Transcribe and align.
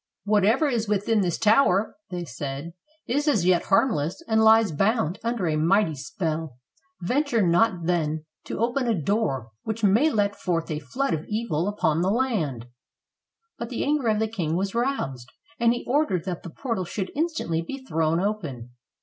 "Whatever 0.23 0.67
is 0.67 0.87
within 0.87 1.21
this 1.21 1.37
tower," 1.37 1.95
said 2.25 2.73
they, 3.07 3.13
*'is 3.13 3.27
as 3.27 3.45
yet 3.45 3.65
harmless 3.65 4.23
and 4.27 4.41
lies 4.43 4.71
bound 4.71 5.19
under 5.23 5.45
a 5.47 5.55
mighty 5.57 5.93
spell; 5.93 6.57
venture 7.01 7.45
not 7.45 7.83
then 7.85 8.25
to 8.45 8.57
open 8.57 8.87
k 8.87 8.99
door 8.99 9.51
which 9.61 9.83
may 9.83 10.09
let 10.09 10.35
forth 10.35 10.71
a 10.71 10.79
flood 10.79 11.13
of 11.13 11.27
evil 11.29 11.67
upon 11.67 12.01
the 12.01 12.09
land." 12.09 12.65
But 13.59 13.69
the 13.69 13.83
anger 13.83 14.07
of 14.07 14.17
the 14.17 14.27
king 14.27 14.55
was 14.55 14.73
roused, 14.73 15.31
and 15.59 15.71
he 15.71 15.85
ordered 15.87 16.25
that 16.25 16.41
the 16.41 16.49
portal 16.49 16.83
should 16.85 17.11
instantly 17.13 17.61
be 17.61 17.85
thrown 17.85 18.19
open. 18.19 18.71